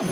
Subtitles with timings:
[0.00, 0.08] TBS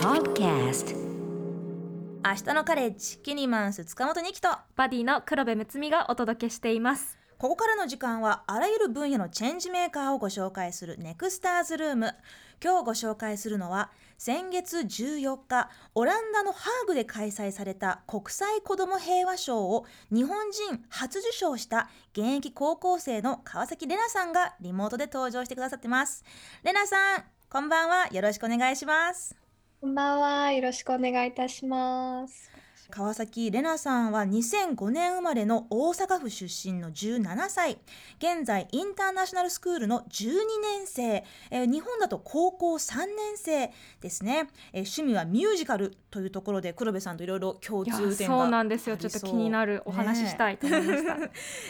[0.00, 7.20] Podcast 明日のカレッジキニマンス塚本二希とバディの黒部睦美がお届けしています。
[7.38, 12.14] ここからの時間はあらゆる分野のチェンジメーカーをご紹介するネクスターズルーム
[12.62, 26.24] 今日ご紹介するのは先月14日オランダのハーグで開催された国際子ども平和賞を日本人初受賞した現役高校生の川崎玲奈さんがリモートで登場してくださってます
[26.62, 29.40] 玲奈さんこんばんはよろしくお願いします
[29.80, 30.52] こんばんは。
[30.52, 32.50] よろしくお願いいたします。
[32.90, 37.78] 川崎玲奈さんは2005年生まれの大阪府出身の17歳。
[38.18, 45.96] 現在インターナショナルスクールの12年生、えー日本だと高校3年生ですね、えー趣味はミュージカル。
[46.10, 48.96] というところで黒部さんといろいろ共通点がそうなんですよ。
[48.96, 51.16] ちょっと気になるお話ししたいと思いました、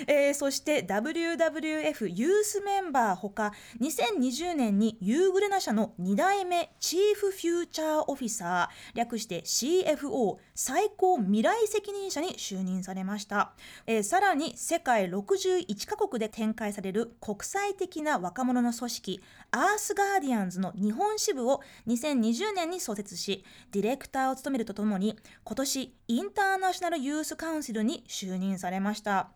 [0.06, 0.30] え。
[0.30, 13.52] ーそして WWF ユースメンバーほか2020年にユーグレナ社の2代目チーフフューチャーオフィサー略して CFO 最高未来責任者に就任されました、
[13.86, 19.20] えーさらに世界61カ国で展開される国際的な若者の組織
[19.52, 29.30] アースガーディアンズの日本支部を2020年に創設しディレクターを務めるとともに今年インターナショナルユースカウンシルに就任されました。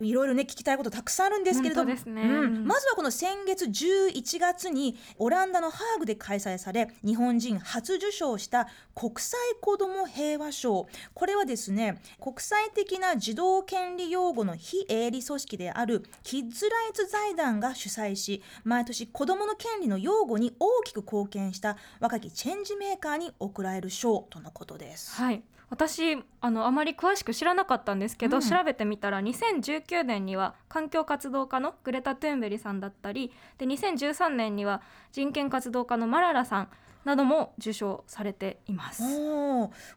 [0.00, 1.96] いろいろね聞きたいことたくさんあるんですけれどね。
[2.06, 2.66] うん。
[2.66, 10.88] まずはこの先月11月にオランダのハーグで開催され日本人初受賞した国際子ども平和賞。
[11.14, 25.12] これはですね国際的な児童権利擁護の非営利組織であるキッズライツ財団が主催し毎年子どもの権利の擁護に大きく貢献した若きチェンジメーカーに贈られる賞とのことです。
[25.20, 28.42] はい私あのあまり詳しく知らなかったんですけど、うん。
[28.42, 36.68] 調べてみたら2019年には環境活動家のグレタ・トゥーンベリさんだったりで2013年には人権活動家のマララさん
[37.04, 39.02] なども受賞されています。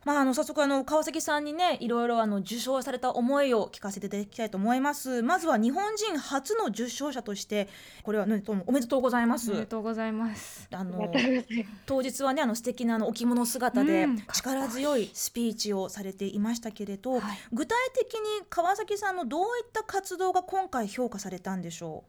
[0.05, 7.67] まあ、あの早速あの川崎さんにねいろいろあの受賞された思いを聞かせていただきたいと思いますまずは日本人初の受賞者として
[8.03, 10.67] これは、ね、おめでとうございますおめでとうございます。
[10.71, 11.11] あの。
[11.85, 22.03] 当日はねあの素敵なあのお着物姿でうん力強いスピーチをされていましたけれど、はい具体的に川崎さんのどういった活動が今回評価されたんでしょ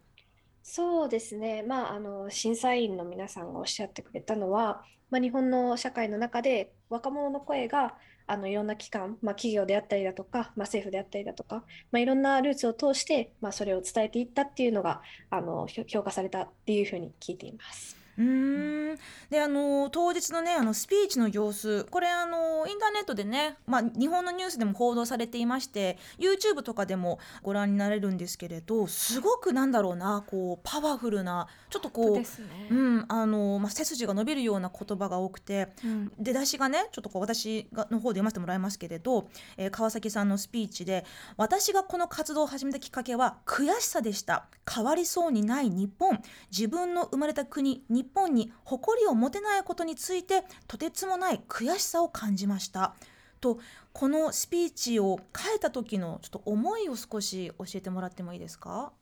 [0.62, 1.62] そうですね。
[1.62, 7.94] まあ、あの、審査員の皆さんがおっしゃってくれたのは、まあ、日本の社会の中で若者の声が、
[8.26, 17.96] あの、いろんな機関、まあ、企業であったりだとか、まあ、政府であったりだとか、まあ、いろんなルーツを通して、まあ、それを伝えていったっていうのが、あの、評価されたっていうふうに聞いています。
[18.18, 18.98] ううーん。
[19.30, 21.84] であの当日のねあのスピーチの様子。
[21.84, 32.26] これあのインターネットでね、まあ、日本のニュースでも報道されていまして YouTube とかでもご覧になれるんですけれどすごくなんだろうなこうパワフルなちょっとこうね。
[32.70, 36.12] うんあのまあ、背筋が伸びるような言葉が多くてうん。
[36.18, 41.04] 出だしがねちょっとこう私がの方で読ませてもらいますけれど、えー川崎さんのスピーチで
[41.36, 44.46] 「私がこの活動を始めたきっかけは悔しさでした。
[44.68, 46.20] 変わりそうにない日本。
[46.50, 52.94] 自分の生まれた国日本に誇りを持てないことについてとてつもない悔しさを感じました」
[53.40, 53.58] と
[53.92, 58.92] このスピーチを書いた時のちょっと思いを少し教えてもらってもいいですか？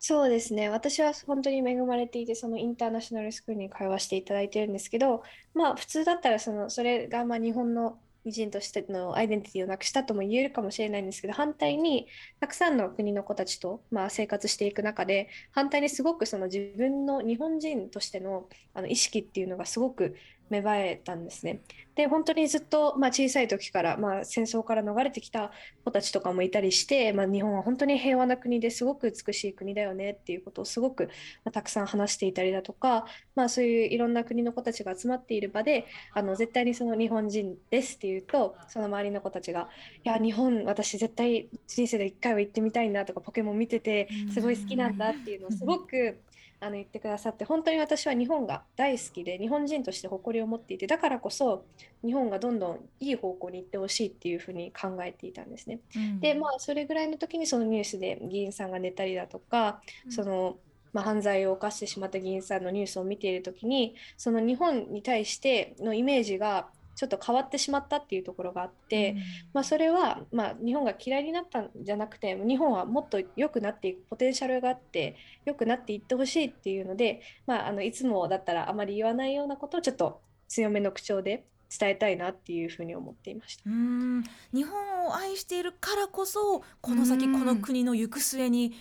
[0.00, 0.68] そうですね。
[0.68, 5.24] 私は本当に恵まれていて、そのインターナショナルスクールに通わせていただいてるんですけど、
[5.54, 7.98] まあ普通だったらその、それがまあ日本の
[8.32, 12.06] 人としてのアイデンティティをなくしたとも言えるかもしれないんですけど、反対に
[12.40, 20.16] たくさんの国の子たちとまあ生活していく中で、反対にすごくその自分の日本人としてのあの意識っていうのがすごく
[20.50, 21.60] 芽生えたんですね。
[21.94, 25.50] で、本当にずっと、まあ、小さい時から、まあ、戦争から逃れてきた
[25.84, 31.08] 子たちとかもいたりして、まあ、日本は本当に平和な国ですごく美しい国だよねっていうことをすごく、
[31.44, 39.68] ま、たくさん話していたりだとか、まあ、そういういろんな国の子たちが集まっている場であの絶対にその日本人ですっていうとその周りの子たちが
[40.04, 46.20] 「いや日本私絶対人生で一回は行ってみたいな」とか「ポケモン見ててすごい好きなんだ」っていうのをすごく
[46.60, 51.64] あの言ってくださって本当に私は日本が大好きで日本人として誇りを持っていてだからこそ
[52.04, 55.80] 日本がどんどんいい方向に行ってほしいっていうふうに考えていたんですね。
[56.20, 60.56] でまあそれぐらいの時にそのニュースで議員さんが寝たりだとか、うんその、
[60.92, 66.68] まあ、犯罪を犯してしまった議員さんのニュースを見ている時にその日本に対してのイメージが
[66.98, 69.14] ちょっと変わってしまったっていうところがあって、
[69.54, 75.14] まあ、それは、まあ、日本が嫌いになったんじゃなくて日本はもっと良くなっていくポテンシャルがあって
[75.44, 83.62] 良くなっていってほしいっていうので、まあ、あのいつもだったらあまり言わないようなことをちょっと強めの口調で伝えたいなっていうふうに思っていました。
[83.64, 88.72] うーん日本を愛しているからこそこの先うんこの国の行く末に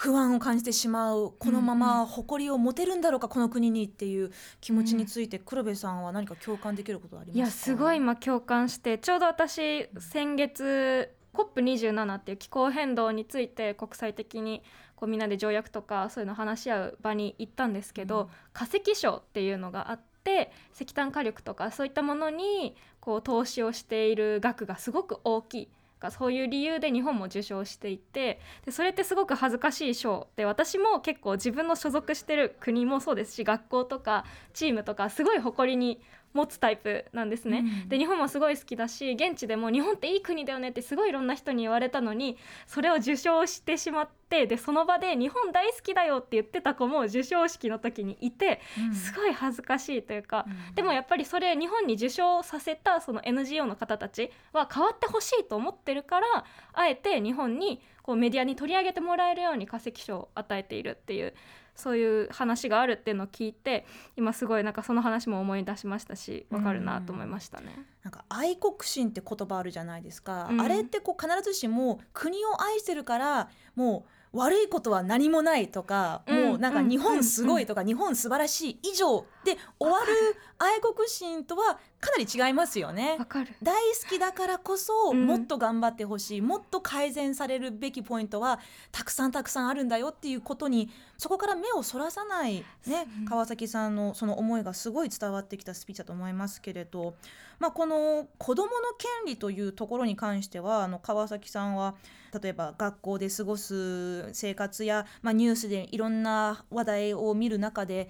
[0.00, 4.32] 不安を感じてしまうこのまま誇りを持てるんだろうかこの国にっていう
[4.62, 7.36] 気持ちについて黒部さんは何か共感できることありますか？
[7.36, 14.62] いやすごい今共感してちょうど私先月 COP27 っていう気候変動について国際的に
[14.96, 18.28] こうみんなで条約とかそういうの話し合う場に行ったんですけど、うん。
[18.54, 25.68] 化石賞っていうのがあって石炭火力とかそういったものにこう投資をしている額がすごく大きい。
[26.00, 34.24] がそういう理由で日本も受賞していてでそれってすごく恥ずかしい賞で私も結構自分の所属してる国もそうですし学校とか
[34.54, 36.00] チームとかすごい誇りに
[36.32, 37.58] 持つタイプなんですね。
[37.58, 37.88] うん。
[37.88, 42.36] で日本もすごい好きだし現地でも日本っていい国だよねってすごいいろんな人に言われたのに
[42.66, 48.94] それを受賞してしまってでその場で日本大好きだよって言ってた子も授賞式の時にいてうん。
[48.94, 50.74] すごい恥ずかしいというか、うん。
[50.74, 61.34] でもやっぱりそれ日本に受賞させたその NGO の方たちは変わってほしいと思ってるからあえて日本にこうメディアに取り上げてもらえるように化石賞を与えているっていう
[61.80, 63.84] そういう話があるっていうのを聞いて
[64.16, 67.84] 今すごいなんかその話も思い出しましたしわかるなと思いましたね。
[68.04, 70.60] なんか愛国心って言葉あるじゃないですか、うん。
[70.60, 76.48] あれってこう必ずしも国を愛してるからもう悪いことは何もないとか、うん。
[76.50, 83.16] もうなんか日本すごいとか、日本素晴らしい以上で終わる愛国心とはかなり違いますよね。
[83.18, 83.24] わ。
[83.24, 83.54] かる。
[83.62, 85.26] 大好きだからこそうん。
[85.26, 88.60] もっと頑張ってほしい、もっと改善されるべきポイントは
[88.92, 93.22] たくさんたくさんあるんだよっていうことにそこから目をそらさない、ねう。
[93.22, 97.14] ん川崎さんのその思いがすごい伝わってきたスピーチだと思いますけれど、
[97.58, 101.94] まあ、この子どもの権利というところに関してはあの川崎さんは
[102.40, 108.08] 例えば学校で過ごす生活や、まあ、ニュースでいろんな話題を見る中で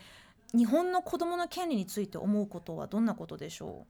[0.57, 3.87] 日本の子どもの権利について思うことはどんなことでしょ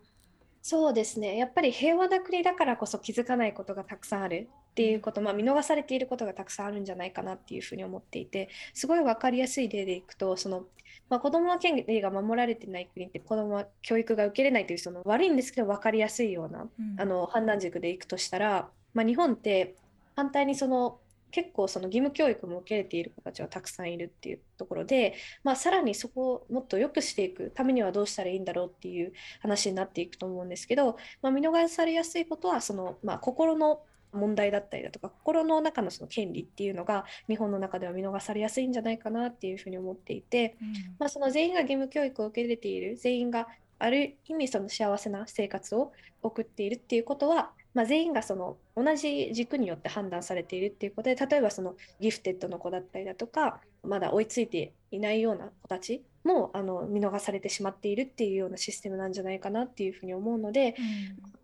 [0.63, 1.37] そうですね。
[1.37, 10.65] やっぱり平和な国だからこそ気づかないことがたくさんあるっていうこと、まあ、見逃されていることがたくさんあるんじゃないかなっていうふうに思っていて、すごい分かりやすい例でいくと、その、
[11.09, 19.75] まあ、子どもの権利が守られてない国って子どもは教育が受けれないというその悪いんですけど分かりやすいようなう、あの判断軸でいくとしたら、まあ、日本って
[20.15, 20.99] 反対にその
[21.31, 33.83] 結構その義務教育も受けれている子たちはたくさんいるっていうところで、まあ、さらにそこをもっと良くしていくためにはどうしたらいいんだろうっていう話になっていくと思うんですけど、まあ、見逃されやすいことはその、まあ、心の
[34.13, 40.57] 問題だったりだとか心の中のその権利っていうのが日本の中では見逃されやすいんじゃないかなっていうふうに思っていて、
[40.99, 43.47] まあ、その全員が義務教育を受け入れている全員が
[43.79, 45.93] ある意味その幸せな生活を
[46.23, 60.75] 送っているっていうことは、まあ、全員がその同じ軸によって判断されているっていうことで例えばそのギフテッドの子だったりだとかまだ追いついていないような子たちもあの見逃されてしまっているっていうようなシステムなんじゃないかなっていうふうに思うので、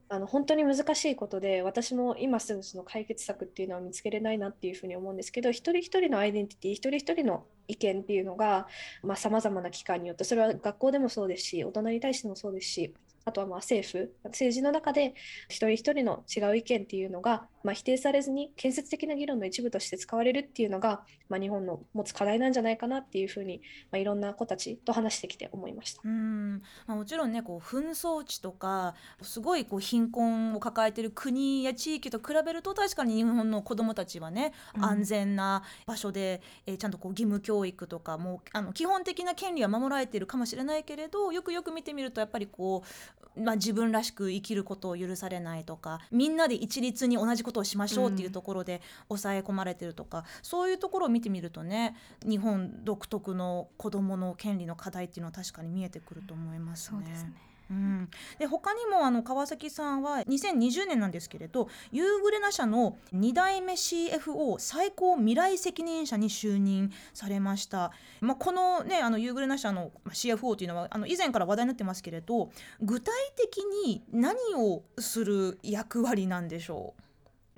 [0.09, 8.69] あの本当に難しいことで私も今すぐその解決策っていうのは見つけれないなっていうふうに思うんですけど一人一人のアイデンティティ一人一人の意見っていうのが
[9.17, 12.95] さまざ、まな機関によってそれは学校でもそうですし大人に対してもそうですし
[13.27, 15.15] あとはまあ政府政治の中で
[15.49, 26.03] 一人一人の違う意見っていうのが、まあ、否定されずに建設的な議論の一部として使われるっていうのが、まあ、日本の持つ課題なんじゃないかなっていうふうに、まあ、いろんな子たちと話してきて思いました。
[26.05, 57.01] うんまあ、もちろんねこう紛争地とかすごいこう貧困を抱えている国や地域と比べると確かに日本の子どもたちはね、うん安全な場所で、えーちゃんとこう義務教育とかもうあの基本的な権利は守られているかもしれないけれどよくよく見てみるとやっぱりこう、まあ、自分らしく生きることを許されないとかみんなで一律に同じことをしましょうっていうところで抑え込まれてるとか、そういうところを見てみるとね日本独特の子どもの権利の課題っていうのは確かに見えてくると思いますね。
[57.05, 57.33] うですね
[57.71, 58.09] うん、
[58.39, 76.95] で他にもあの川崎さんは2020年なんですけれどユーグレナ社の2代目 CFO 最高未来責任者に就任されました、まあ、このねあのユーグレナ社のまあ CFO というのはあの以前から話題になってますけれど具体的に何をする役割なんでしょ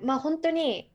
[0.01, 0.89] まあ本当に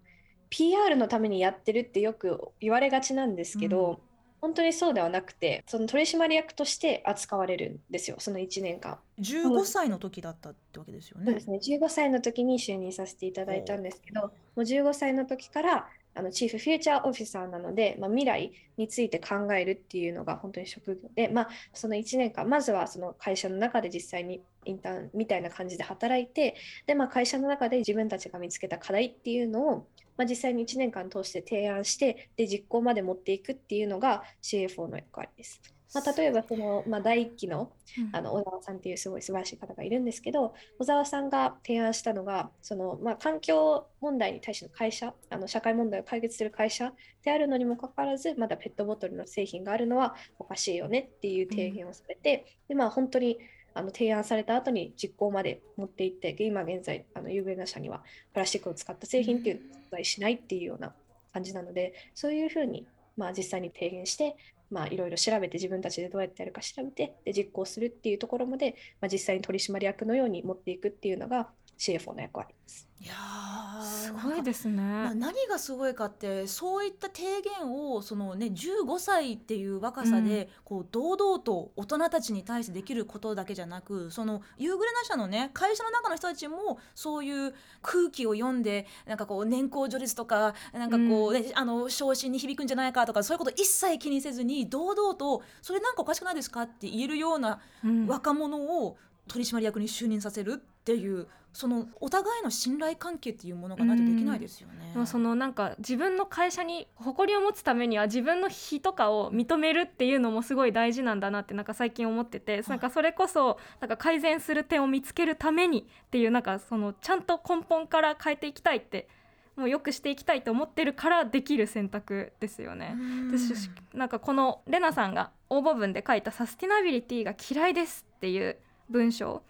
[0.51, 4.14] PR のためにやってるってよく言われがちなんですけど、うん
[4.45, 8.99] 本当にそうではなくてその取締役として扱われるんですよその1年間。
[9.17, 11.41] う15歳の時だったってわけですよねそうで。
[11.41, 26.55] すね15歳の時に就任させていただいたんですけどもう15歳の時からあのチーフフューチャーオフィサーなので、まあ、未来について考えるっていうのが本当に職業で、まあ、その1年間まずはその会社の中で実際にインターンみたいな感じで働いて
[26.87, 35.61] で、まあ、会社の中で自分たちが見つけた課題っていうのを、まあ、実際に1年間通して提案してで実行まで持っていくっていうのが CFO の役割です。
[35.95, 46.93] まあ、例えばその、まあ、第一期のうんあの小沢さんっていうすごい素晴らしい方がいるんですけど小沢さんが提案したのがその、まあ、環境問題に対しての会社あの社会問題を解決する会社
[47.23, 53.39] であるのにもかかわらずまだペットボトルの製品があるのはおかしいよねっていう提言をされて、でまあ本当に
[53.75, 58.03] あの提案された後に実行まで持っていって今現在あの有名な社には
[58.33, 60.95] プラスチックを使った製品っていう存在しないっていうような
[61.33, 64.37] 感じなのでそういうふうに、まあ、実際に提言して
[64.71, 72.89] まあ、いろいろ調べて自分たちでどうやってやるか調べてで実行するっていうところまで、まあ、実際に取締役のように持っていくっていうのが CFO の役割です。
[73.05, 74.83] いやーすごいですね。
[74.83, 98.97] まあ、何がすごいかってそういった提言をその、ね、15歳っていう若さで、こう堂々と大人たちに対してできることだけじゃなくそのユーグレナ社のね会社の中の人たちもそういう空気を読んでなんかこう年功序列とかなんかこう、ねあの昇進に響くんじゃないかとかそういうこと一切気にせずに堂々とそれなんかおかしくないですかって言えるようなうん若者を
[99.29, 104.91] 取締役に就任させるっていうそのお互いの信頼関係っていうものがないとできないですよね。
[104.93, 119.09] でもそのなんか自分の会社に誇りを持つためには自分の非とかを認めるっていうのもすごい大事なんだなってなんか最近思っててなんかそれこそなんか改善する点を見つけるためにっていうなんかそのちゃんと根本から変えていきたいって
[119.55, 122.97] もう良くしていきたいと思ってるからできる選択ですよね。
[123.31, 128.57] でしなんかこのレナさんが応募文で書いた「サスティナビリティが嫌いです」っていう
[128.91, 129.43] 文章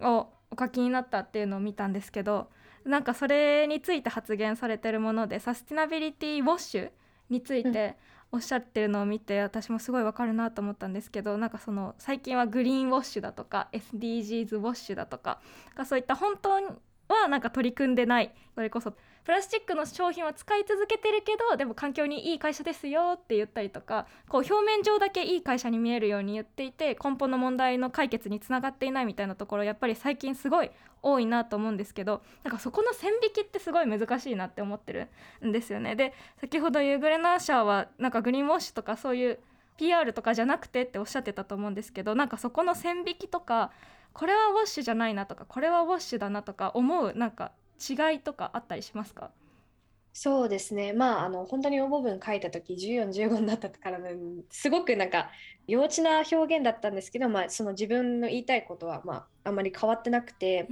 [0.00, 2.48] をお書きになったっていうのを見たんですけど
[2.84, 6.90] なんかそれについて発言されてるものでサスティナビリティウォッシュ
[7.28, 7.96] について
[8.32, 15.40] おっしゃってるのを見て私もすごいわかるなと思ったんですけどなんかその最近はグリーンウォッシュだとか SDGs ウォッシュだとか
[15.84, 30.70] そういった本当はなんか取り組んでないそれこそプラスチックの商品は使い続けてるけどでも環境にいい会社ですよって言ったりとかこう表面上だけいい会社に見えるように言っていて根本の問題の解決につながっていないみたいなところやっぱり最近すごい
[31.02, 35.08] 多いなと思うんですけどなんかそこの線引きってすごい難しいなって思ってる
[35.44, 35.96] んですよね。
[35.96, 39.38] で先ほどユーグレナー社はなんかグリーンウォッシュとかそういう
[39.76, 43.70] PR とかじゃなくてっておっしゃってたと思うんですけどなんかそこの線引きとか
[44.12, 49.30] これはウォッシュじゃないなとかこれはウォッシュだなとか思うなんか違いとかあったりしますか？
[50.12, 50.92] そうですね。
[50.92, 54.10] まあ、あの、本当に応募文書いた時14、15になったから、ね、
[54.50, 55.30] すごくなんか
[55.68, 60.68] 幼稚な表現だったんですけど、まあ、その自分の言いたいことは、まあ、あんまり変わってなくて、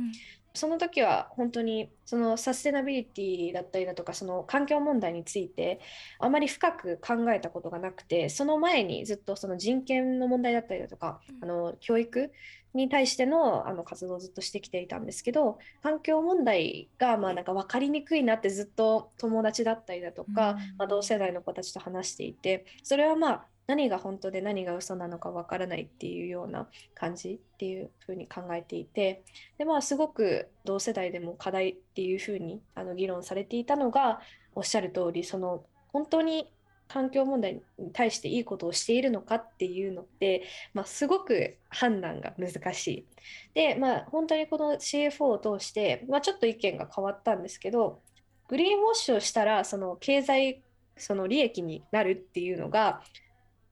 [0.54, 5.78] その時は本当にそのサステナビリティだったりだとかその環境問題について
[6.18, 11.44] あまり深く考えたことがなくてその前にずっとその人権の問題だったりだとか、うん。
[11.44, 12.32] あの教育
[12.74, 20.56] に対してのあの活動をずっとしてきていたんですけど環境問題がまあなんか分かりにくいなってずっと友達だったりだとか、うん。
[20.78, 29.22] まあ、同世代の子たちと話していてそれはまあ何が本当で何が嘘なのか分からないっていうような感じっていうふうに考えていて
[29.58, 34.20] でまあすごく同世代でも課題っていうふうにあの議論されていたのが
[34.54, 36.50] おっしゃる通りその本当に
[36.88, 43.06] 環境問題に対していいことをしているのかっていうのって、まあ、すごく判断が難しい。
[43.54, 48.00] でまあ本当にこの CFO を通して、まあ、ちょっと意見が変わったんですけど
[48.48, 50.62] グリーンウォッシュをしたらその経済
[50.96, 53.02] その利益になるっていうのが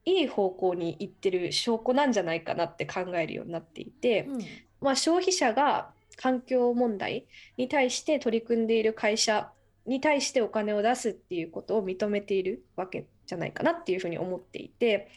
[0.05, 4.41] いい方向に行ってる証拠なんじゃないかなって考えるようになっていて、うん
[4.81, 9.51] まあ、消費者が環境問題に対して取り組んでいる会社
[9.87, 15.09] に対してお金を出すっていうことを認めているわけじゃないかなっていうふうに思っていて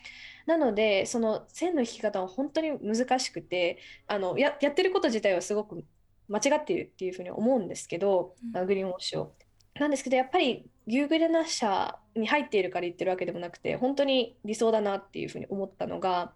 [0.46, 5.84] なのでその線の引き方は本当に難しくてあのややってること自体はすごく
[6.28, 9.34] 間違っているっていうふうに思うんですけど、うんグリーンウォッシュを。
[9.76, 16.34] なんですけどやっぱりユーグレナ社に入っているから言ってるわけでもなくて本当に理想だなっていうふうに思ったのが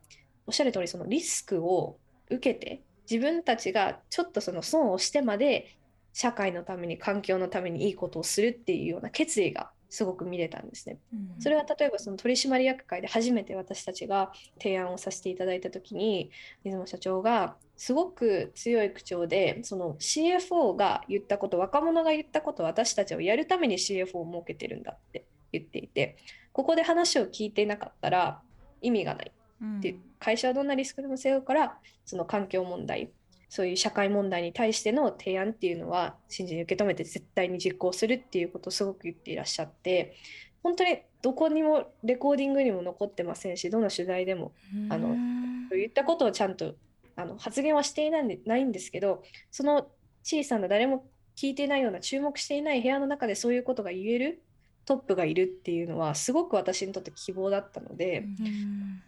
[0.48, 1.98] おっしゃる通りそのリスクを
[2.30, 5.76] 受けて自分たちがちょっとその損をしてまで
[6.14, 10.98] 社会のために環境のためにいいことをするっていうような決意がすごく見れたんですね。
[11.14, 11.42] うん。
[11.42, 16.32] それは例えばその取締役会で初めて私たちが提案をさせていただいた時に
[16.64, 26.18] 水野社長がすごく強い口調でその CFO が言ったこと若者が言ったことを私たちをやるために CFO を設けてるんだって言っていて
[26.54, 28.42] ここで話を聞いていなかったら
[28.82, 29.66] 意味がないう。
[29.66, 29.80] ん。
[29.80, 33.12] で会社はどんなリスクでも背負うからその環境問題
[33.54, 40.16] そういう社会問題に対しての提案っていうのは真摯に受け止めて絶対に実行するっていうことをすごく言っていらっしゃって
[40.64, 44.54] 本当にどこにもレコーディングにも残ってませんしどの取材でも
[44.90, 46.74] あのうん言ったことをちゃんと
[47.16, 49.88] あの発言はしていないんでないんですけどその
[50.24, 51.06] 小さな誰も
[51.36, 54.42] 聞いていないような注目していない部屋の中でそういうことが言える
[54.86, 58.22] トップがいるっていうのはすごく私にとって希望だったので。
[58.22, 59.04] うん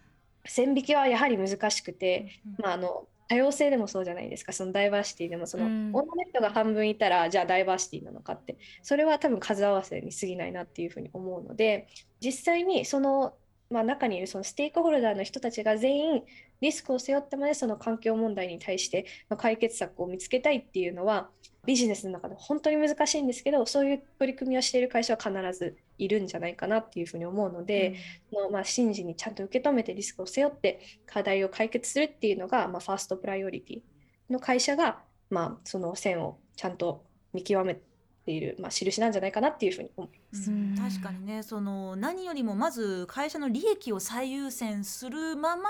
[0.48, 4.52] 線引きはやはり難しくて、まあ、あの多様性でもそうじゃないですか。
[4.52, 5.90] そのダイバーシティでもその、うん。
[5.92, 11.88] 女の人が半分いたらじゃあダイバーシティなのかってそれは多分数合わせに過ぎないなっていうふうに思うので
[12.20, 13.34] 実際にその、
[13.70, 16.22] まあ、中にいるそのステークホルダーの人たちが全員
[16.60, 21.28] リスクを背負ってまでその環境問題に対してまあ解決策を見つけたいっていうのは
[21.66, 27.96] ビジネスの中で本当に難しいんですけどそういう取り組みをしている会社は必ずいるんじゃないかなっていうふうに思うので、
[28.32, 33.80] そのまあ、真摯にちゃんと受け止めてリスクを背負って課題を解決するっていうのが、まあ、ファーストプライオリティ
[34.30, 37.78] の会社が、まあ、その線をちゃんと見極め
[38.26, 40.50] ている、まあ、印なんじゃないかなっていうふうに思います。
[40.50, 40.76] うん。
[40.76, 41.42] 確かにね。
[41.42, 45.62] その何よりもまず会社の利益を最優先するまま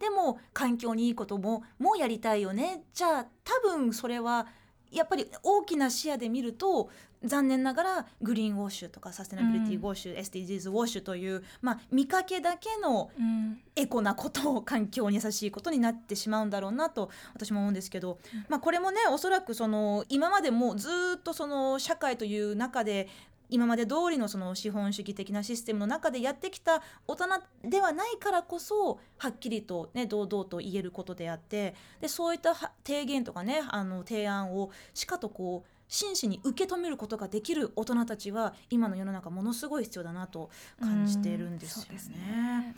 [0.00, 2.82] でも環境にいいことももうやりたいよね。
[2.94, 4.48] じゃあ多分それは
[4.90, 6.90] やっぱり大きな視野で見ると
[7.24, 13.58] 残念ながらグリーンウォッシュとかサステナビリティウォッシュ、SDGs ウォッシュという、まあ、見かけだけのうん。
[13.78, 18.18] エコなことを環境に優しいことになってしまうんだろうなと私も思うんですけど、
[18.48, 23.08] まあ、これもねおそらくその今までもずっとその社会という中で
[23.50, 27.26] 今まで通りのその資本主義的なシステムの中でやってきた大人
[27.64, 40.50] ではないからこそはっきりと、ね、堂々と言えることであってでそういった提言とかねあの提案をしかとこう真摯に受け止めることができる大人たちは今の世の中ものすごい必要だなと
[40.80, 42.74] 感じているんですよね。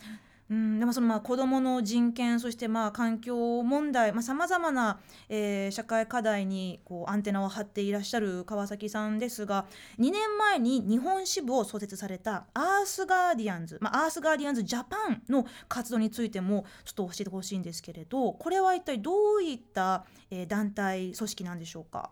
[0.50, 9.66] うん、でもそのまあ子どもの人権そしてまあ環境問題さまざ、まな、えー社会課題にこうアンテナを張っていらっしゃる川崎さんですが
[10.00, 22.11] 2年前に日本支部を創設されたアースガーディアンズ、まあ、アースガーディアンズジャパンの活動についてもちょっと教えてほしいんですけれどこれは一体どういった、え団体組織なんでしょうか？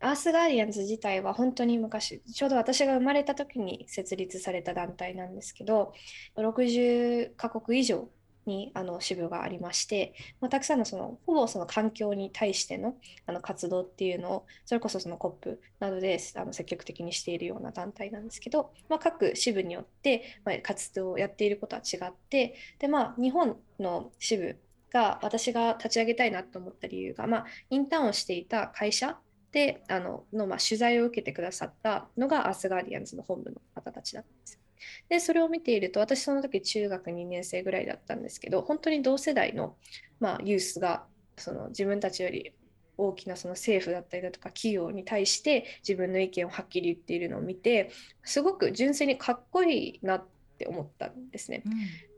[0.00, 5.94] アースガーディアンズ自体は本当に昔、ちょうど私が生まれた時に設立された団体なんですけど、
[6.36, 8.08] 60カ国以上
[8.46, 24.56] にあの支部がありまして、まあ、たくさんのそのほぼその環境に対してのあの活動っていうのを、それこそその COP などであの積極的にしているような団体なんですけど、まあ、各支部によって、まあ、活動をやっていることは違って、でまあ、日本の支部
[24.92, 29.18] が私が立ち上げたいなと思った理由が、まあ、インターンをしていた会社
[29.52, 34.60] であのの、まあ、取材を受けてくださったのがアースガーディアンズの本部の方たちだったんですよ。
[35.08, 39.76] でそれを見ていると私その時中学2年生ぐらいだったんですけど本当に同世代の、
[40.20, 41.04] まあ、ユースが
[41.36, 42.52] その自分たちより
[42.98, 47.90] 大きなその政府だったりだとか企業に対して自分の意見をはっきり言っているのを見て
[48.22, 50.24] すごく純粋にかっこいいなっ
[50.58, 51.62] て思ったんですね。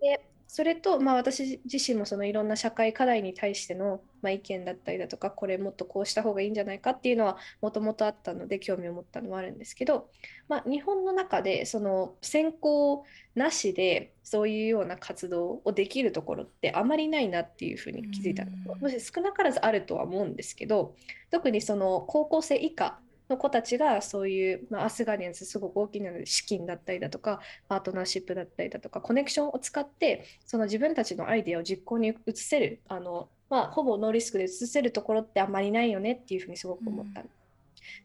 [0.00, 10.08] でそれと、まあ、私自身もそのいろんな社会課題に対しての、まあ、意見だったりだとかこれもっとこうした方がいいんじゃないかっていうのはもともとあったので興味を持ったのもあるんですけど、
[10.48, 18.80] まあ、日本の中でその先行なしでそういうような活動をできるところってあまりないなっていうふうに気づいたのうん。
[18.80, 20.94] もし少なからずあるとは思うんですけど
[21.30, 37.22] 特にその高校生以下の子たちがそういう、まあ、アスガーディアンズすごく大きな資金だったりだとかパートナーシップだったりだとかコネクションを使ってその自分たちのアイデアを実行に移せるあの、まあ、ほぼノーリスクで移せるところってあんまりないよねっていうふうにすごく思った。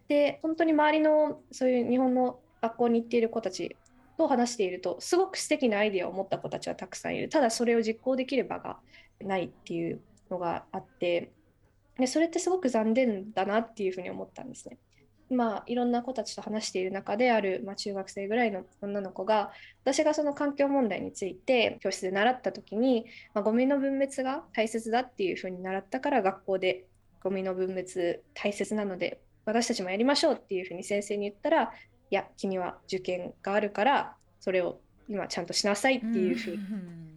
[0.07, 3.75] で本当に周りのそういう日本の学校に行っている子たち
[4.17, 8.77] と話しているとすごく素敵なアイデアを持った子たちはたくさんいるただそれを実行できる場が
[9.21, 11.31] ないっていうのがあって
[11.97, 14.77] でそれってすごく残念だなっていうふうに思ったんですね。
[15.33, 19.51] まあ、いろんな子たちと話している中である、まあ、中学生ぐらいの女の子が
[19.83, 26.85] 私がその環境問題について教室で習った時に、まあ、ゴミの分別が大切だっていうふうに習ったから学校で
[27.23, 31.69] ゴミの分別大切なので私たちもやりましょうっていうふうに先生に言ったらい
[32.09, 36.59] や君は受験があるからそれを今ちゃんとしなさいっていうふうに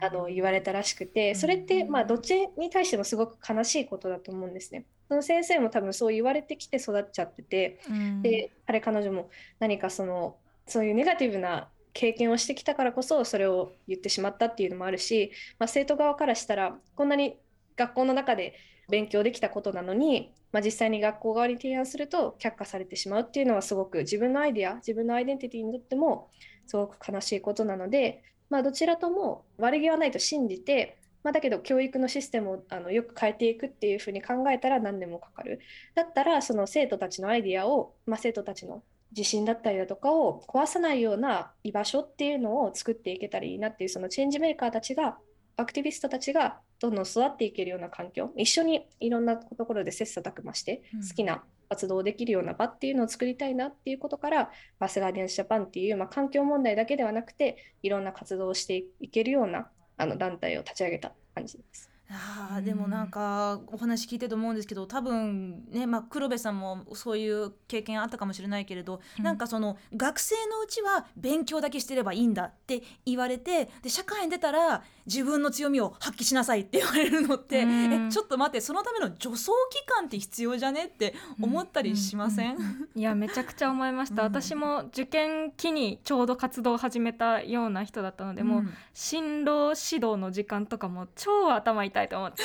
[0.01, 4.85] あの言われたらしくてそれってまあどっちに対してもすごく悲しいことだと思うんですね。
[5.09, 7.81] その先生も多分そう言われてきて育っちゃってて
[8.23, 17.39] で彼彼女も何かそのそういうネガティブな経験をしてきたからこそそれを言ってしまったっていうのもあるし、まあ、生徒側からしたらこんなに
[17.77, 18.55] 学校の中で
[18.91, 26.29] 勉強できたことなのに、まあ、実際に学校側に提案すると却下されてしまうっていうのはすごく自分のアイデア自分のアイデンティティにとっても
[26.67, 35.59] すごく悲しいことなので、まあ、どちらとも悪気はないと信じて、まあ、だけど教育のシステムをあのよく変えていくっていうふうに考えたら何年もかかる。
[35.97, 45.19] だったらその生徒たちのアイデアを、まあ、生徒たちの自信だったりだとかを壊さないような居場所っていうのを作っていけたらいいなっていうそのチェンジメーカーたちが
[45.57, 61.91] アクティビストたちがどんどん育っていけるような環境一緒にいろんなところで切磋琢磨してうん好きな活動をできるような場っていうのを作りたいなっていうことからバスガーディアンズジャパンっていう、まあ、環境問題だけではなくていろんな活動をしていけるようなあの団体を立ち上げた感じです。
[62.09, 69.25] あーでもなんかお話聞いてると思うんですけど多分ね、まあ、黒部さんもそういう経験あったかもしれないけれど、うん。
[69.25, 78.09] なんかその学生のうちは勉強だけしてればいいんだって言われてで社会に出たら自分の強みを発揮しなさいって言われるのって、うん。
[78.09, 82.57] えちょっと待ってそのための助走期間って必要じゃねって思ったりしません、
[82.95, 84.29] いやめちゃくちゃ思いました、うん。
[84.29, 88.65] 私も受験期にちょうど活動を始めたような人だったので、もう
[88.95, 92.43] 進路指導の時間とかも超頭痛いと思って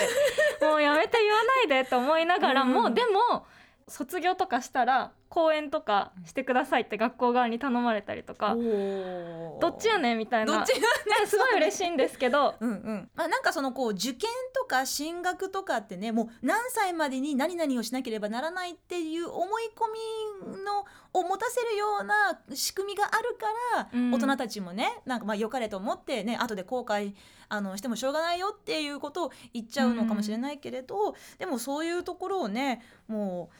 [0.66, 3.46] もうやめて言わないでと思いながらも、うんでも
[3.88, 10.58] 卒業とかしたら講演とかしてくださいって学校側に頼まれたりとか、どっちやねんみたいな。
[10.58, 10.84] どっちやね
[11.24, 11.26] ん？
[11.26, 12.56] すごい嬉しいんですけど。
[12.60, 13.10] うんうん。
[13.16, 19.86] まあ、なんかそのこう受験とか進学とかってねもう何歳までに何々をしなければならないっていう思い込
[20.52, 24.12] みのを持たせるような仕組みがあるから、うん。
[24.12, 27.16] 大人たちもねなんかまあ良かれと思ってね後で後悔
[27.48, 33.56] あのしてもしょうがないよっていうことを言っちゃうのかもしれないけれど、でもそういうところをねもう。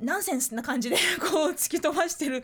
[0.00, 2.42] ナンセンスな感じでこう突き飛ばしてる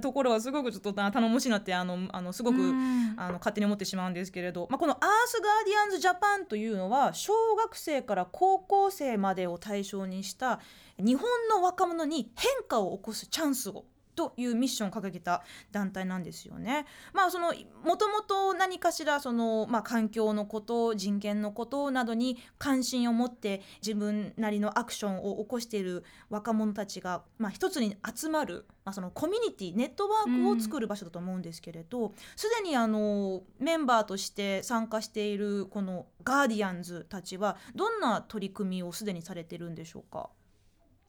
[0.00, 3.02] ところはすごくちょっとな頼もしいなってあのあのすごくうん。
[3.16, 10.60] あの勝手に思ってしまうんですけれど、まあ、このアースガーディアンズジャパンというのは小学生から高校生までを対象にした
[10.98, 13.84] 日本の若者に変化を起こすチャンスを
[14.14, 16.86] というミッションを掲げた団体なんですよね。
[17.12, 40.30] まあそのもともと何かしらその、まあ、環境のこと人権のことなどに関心を持って自分なりのアクションを起こしている若者たちが、まあ、一つに集まる、まあ、そのコミュニティネットワークを作る場所だと思うんですけれどすで、にあのメンバーとして参加しているこのガーディアンズたちはどんな取り組みをすでにされてるんでしょうか？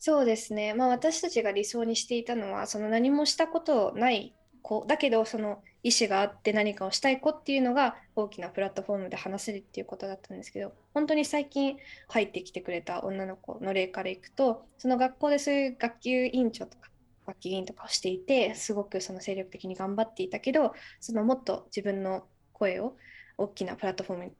[0.05, 11.77] そうですね、まあ、私たちが理想にしていたのはその何もしたことない子だけどその意思があって何かをしたい子っていうのが大きなプラットフォームで話せるっていうことだったんですけど本当に最近
[12.09, 16.89] 入ってきてくれた女の子の例からいくとその学校でそういう学級委員長とか
[17.25, 22.97] 学級委員とかをしていてすごくその精力的に頑張っていたけどそのもっと自分の声を
[23.37, 24.31] 大きなプラットフォームに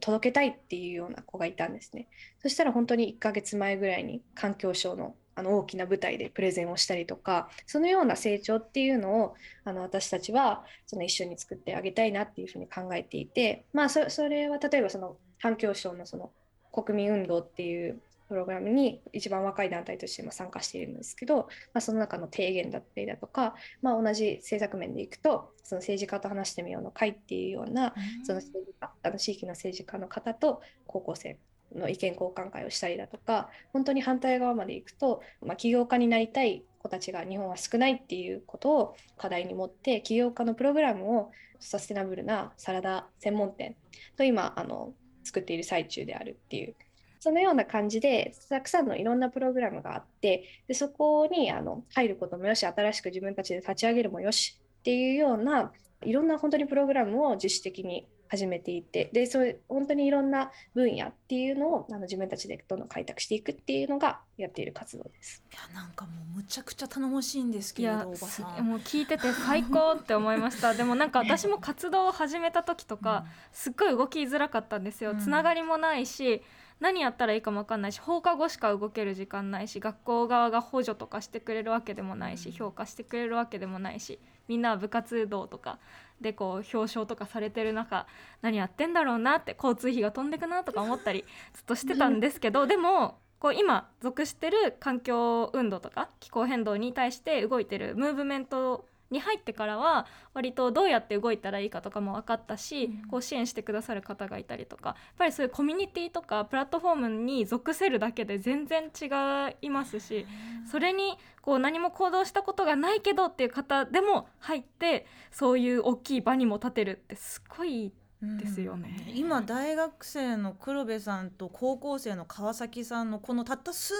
[0.00, 2.08] 届けたいっていうような子がいたんですね。
[2.40, 16.30] そしたら本当に1ヶ月前ぐらいに環境省のあの大きな舞台でプレゼンをしたりとかそのような成長っていうのをあの私たちはその一緒に作ってあげたいなっていうふうに考えていてまあそそれは例えばその環境省のその
[16.72, 31.38] 国民運動っていうプログラムに一番若い団体として今参加しているんですけど、まあ、その中の提言だったりだとか、まあ、同じ政策面でいくとその政治家と話してみようの会っていうようなその政治家あの地域の政治家の方と高校生
[31.74, 43.76] の意見交換会をしたりだとか本当に反対側まで行くと、まあ、起業家になりたい子たちが日本は少ないっていうことを課題に持って起業家のプログラムをサステナブルなサラダ専門店
[44.16, 44.92] と今あの
[45.24, 46.74] 作っている最中であるっていう
[47.18, 55.72] そのような感じでたくさんのいろんなプログラムがあってでそこにあの入ることもよし新しく自分たちで立ち上げるもよしっていうような
[56.04, 65.42] いろんな本当にプログラムを自主的に始めていてでそういう本当にいろんな分野っていうのをあの自分たちでどんどん開拓していくっていうのがやっている活動です。
[65.52, 68.66] いやなんかもうむちゃくちゃ頼もしいんですけれどおばすさん。
[68.66, 70.74] もう聞いてて最高って思いました。
[70.74, 75.18] でもなんか私も活動を始めた時とか、すっごい動きづらかったんですよ、うん。
[75.18, 76.42] つながりもないし
[76.80, 82.52] 何やったらいいかも分かんないし放課後しか動ける時間ないし学校側が補助とかしてくれるわけでもないし、うん。
[82.52, 85.78] 評価してくれるわけでもないしみんなは部活動とか
[86.20, 88.06] でこう表彰とかされてる中
[88.42, 103.08] 何やってんだろうなって交通費が飛んでくなとか思ったりずっとしてたんですけど でもこう今属してる環境運動とか気候変動に対して動いてるムーブメントに入ってからは割とどうやって動いたらいいかとかも分かったし、うん。
[103.08, 110.26] こう支援してくださる方がいたりとかやっぱりそういうコミュニティとかプラットフォームに属せるだけで全然違いますし
[110.70, 117.92] それにこう何も行動したことがないけどっていう方でも入ってそういう大きい場にも立てるってすごい
[118.38, 119.04] ですよね。
[119.08, 123.94] うん今大学生の黒部さんと高校生の川崎さんのこのたった数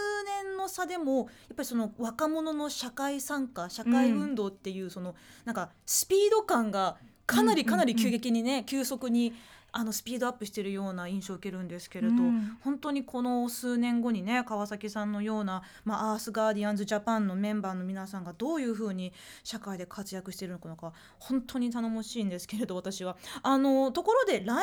[0.45, 9.33] 年の差でもやっぱりその若者の社会参加社会運動っていうそのなんかスピード感がかなりかなり急激にね急速に
[9.79, 19.13] あのスピードアップしてるような印象を受けるんですけれど、うん本当にこの数年後にね川崎さんのような、まあ、アースガーディアンズジャパンのメンバーの皆さんがどういうふうに
[19.45, 23.17] 社会で活躍しているのか本当に頼もしいんですけれど私は。
[23.43, 24.57] あのところで来年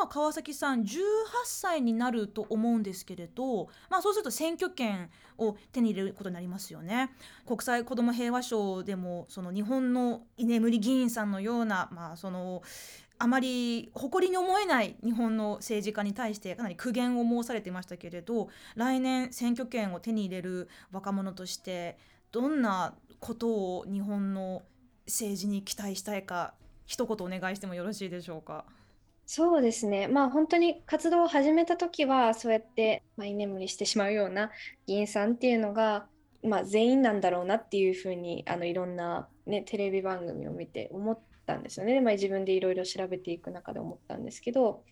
[0.00, 0.96] は川崎さん18
[1.44, 7.10] 歳になると思うんですけれど、まあ、そうすると選挙権を手に入れることになりますよね。
[7.46, 12.62] 国際子ども平和賞でもその日本の居眠り議員さんのような、まあ、その
[13.18, 21.96] あまり誇りに思えない日本の政治家に対してかなり苦言を申されていましたけれど来年選挙権を手に入れる若者として
[22.32, 23.48] どんなこと
[23.78, 24.62] を日本の
[25.06, 28.64] 政治に期待したいか一言お願いしてもよろしいでしょうか？
[29.24, 30.06] そうですね。
[30.06, 34.52] まあ本当に活動を始めた時はそうやって、居眠りしてしまうような
[34.86, 36.06] 議員さんっていうのが、
[36.44, 42.00] まあ、全員なんだろうなっていうふうにあのいろんな、ね、テレビ番組を見て思ったんですよね。
[42.00, 44.82] まあ、自分でいろいろ調べていく中で思ったんですけど、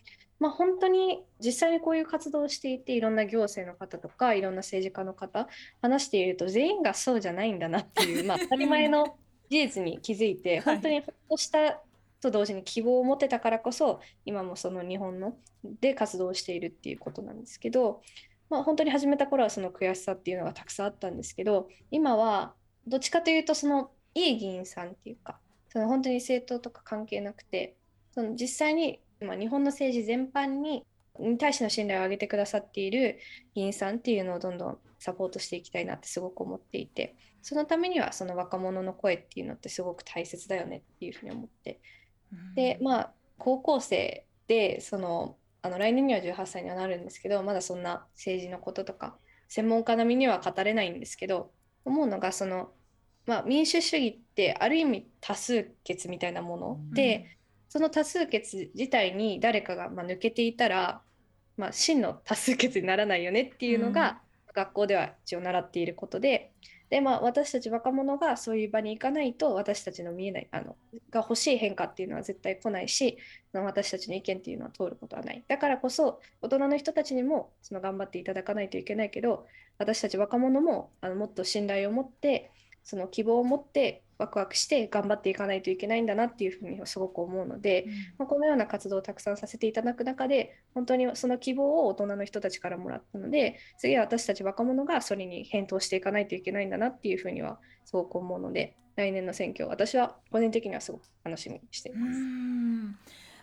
[0.41, 5.49] まあ、本当に実際にこういう活動をしていていろんな行政の方とかいろんな政治家の方
[5.81, 9.17] 話していると全員がそうじゃないんだなっていう、まあ、当たり前の
[9.49, 11.81] 事実に気づいて はい本当にほっとした
[12.21, 18.03] と同時に希望を持てたからこそ今もその日本ので活動しているっていうことなんですけど、
[18.51, 22.55] まあ、本当に始めた頃はその悔しさっていうのがたくさんあったんですけど今は
[22.87, 25.39] どっちかというとそのいい議員さんっていうか
[25.75, 27.77] その本当に政党とか関係なくて
[28.13, 30.87] その実際に、まあ、日本の政治全般に
[31.19, 33.19] に対しての信頼を上げてくださっている
[33.55, 41.81] 議員さんっていうのをどんどんサポートしていきたいなってすごく思っていてそのためにはその若者の声っていうのってすごく大切だよねっていうふうに思って。
[42.57, 49.17] でまあ高校生でそのあの来年には18歳にはなるんですけどまだそんな政治のこととか
[49.49, 51.53] 専門家並みには語れないんですけど
[51.85, 52.73] 思うのがその、
[53.27, 56.79] まあ、民主主義ってある意味多数決みたいなもの。
[56.93, 61.03] で、その多数決自体に誰かがまあ抜けていたら、
[61.57, 64.21] まあ、真の多数決にならないよねっていうのが、
[64.55, 66.53] 学校では一応習っていることで。
[66.91, 70.77] で、まあ、私たち若者がそういう場に行かないと私たちの見えないあの
[71.11, 73.19] が欲しい変化っていうのは絶対来ないし
[73.53, 75.43] 私たちの意見っていうのは通ることはない。
[75.49, 79.47] だからこそ大人の人たちにもその頑張っていただかないといけないけど
[79.79, 82.53] 私たち若者もあのもっと信頼を持って
[82.85, 87.87] その希望を持ってワクワクして頑張っていかないといけないんだなっていうふうにすごく思うので、
[88.19, 102.21] まあ、このような活動をたくさんさせていただく中で本当にその希望を大人の人たちからもらったので次は私たち若者がそれに返答していかないといけないんだなっていうふうにはすごく思うので来年の選挙私は個人的にはすごく楽しみにしていうます。
[102.21, 102.97] ん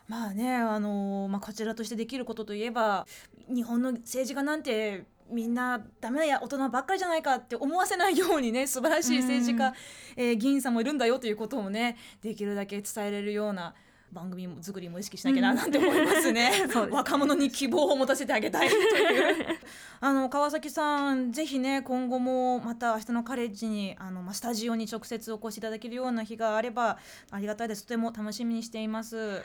[0.07, 3.05] まあねあのまあ、こちらとしてできることといえば
[3.47, 9.73] 日本の政治家なんてみんなダメなや大人ばっかりじゃないかって思わせないようにね素晴らしい政治家、
[10.15, 13.73] えー議員さんもいるんだよということをねできるだけ伝えれるような
[14.11, 16.51] 番組作りも意識しなきゃななんて思いますね。
[16.71, 16.95] そうです。
[16.95, 19.59] 若者に希望を持たせてあげたいという。
[20.01, 26.97] あの川崎さんぜひね今後もまた明日のカレッジにあの、まあ、スタジオに直接お越しいただけるような日があれば
[27.29, 27.83] ありがたいです。
[27.83, 29.43] とても楽しみにしています。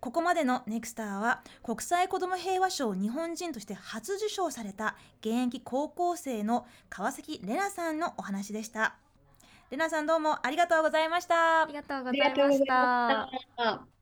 [0.00, 8.96] ここまでのネクスターは国際子ども平和賞日本人として初受賞された現役高校生の川崎玲奈さんのお話でした。
[9.70, 11.72] 玲奈さんどうもありがとうございましたあり。
[11.74, 13.95] がとうございました。